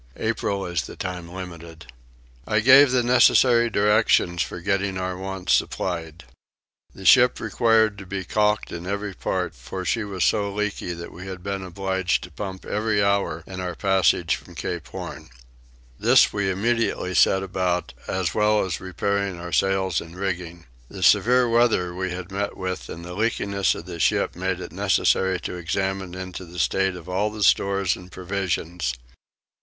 April 0.17 0.65
is 0.65 0.87
the 0.87 0.95
time 0.95 1.29
limited. 1.31 1.85
I 2.47 2.59
gave 2.61 2.89
the 2.89 3.03
necessary 3.03 3.69
directions 3.69 4.41
for 4.41 4.59
getting 4.59 4.97
our 4.97 5.15
wants 5.15 5.53
supplied. 5.53 6.23
The 6.95 7.05
ship 7.05 7.39
required 7.39 7.99
to 7.99 8.07
be 8.07 8.23
caulked 8.23 8.71
in 8.71 8.87
every 8.87 9.13
part 9.13 9.53
for 9.53 9.85
she 9.85 10.03
was 10.03 10.23
become 10.23 10.39
so 10.41 10.51
leaky 10.53 10.93
that 10.93 11.11
we 11.11 11.27
had 11.27 11.43
been 11.43 11.61
obliged 11.63 12.23
to 12.23 12.31
pump 12.31 12.65
every 12.65 13.03
hour 13.03 13.43
in 13.45 13.59
our 13.59 13.75
passage 13.75 14.37
from 14.37 14.55
Cape 14.55 14.87
Horn. 14.87 15.29
This 15.99 16.33
we 16.33 16.49
immediately 16.49 17.13
set 17.13 17.43
about, 17.43 17.93
as 18.07 18.33
well 18.33 18.65
as 18.65 18.81
repairing 18.81 19.39
our 19.39 19.51
sails 19.53 20.01
and 20.01 20.15
rigging. 20.17 20.65
The 20.89 21.03
severe 21.03 21.47
weather 21.47 21.93
we 21.93 22.09
had 22.09 22.31
met 22.31 22.57
with 22.57 22.89
and 22.89 23.05
the 23.05 23.13
leakiness 23.15 23.75
of 23.75 23.85
the 23.85 23.99
ship 23.99 24.35
made 24.35 24.59
it 24.59 24.71
necessary 24.71 25.39
to 25.41 25.57
examine 25.57 26.15
into 26.15 26.43
the 26.43 26.57
state 26.57 26.95
of 26.95 27.07
all 27.07 27.29
the 27.29 27.43
stores 27.43 27.95
and 27.95 28.11
provisions. 28.11 28.95